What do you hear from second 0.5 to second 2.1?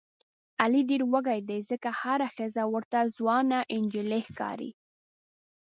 علي ډېر وږی دی ځکه